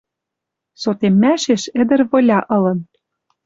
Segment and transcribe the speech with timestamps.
[0.81, 2.79] Сотеммӓшеш ӹдӹр выля ылын—